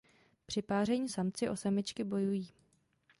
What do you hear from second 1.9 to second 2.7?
bojují.